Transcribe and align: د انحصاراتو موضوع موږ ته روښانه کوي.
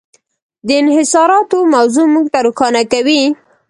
د 0.67 0.69
انحصاراتو 0.81 1.57
موضوع 1.75 2.05
موږ 2.13 2.25
ته 2.33 2.39
روښانه 2.47 2.81
کوي. 2.91 3.23